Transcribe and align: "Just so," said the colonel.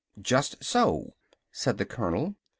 "Just 0.19 0.63
so," 0.63 1.13
said 1.51 1.77
the 1.77 1.85
colonel. 1.85 2.33